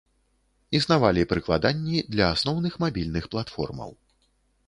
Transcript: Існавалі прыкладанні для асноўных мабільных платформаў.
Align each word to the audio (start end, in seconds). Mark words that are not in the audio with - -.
Існавалі 0.77 1.25
прыкладанні 1.33 1.99
для 2.15 2.25
асноўных 2.37 2.73
мабільных 2.87 3.23
платформаў. 3.35 3.91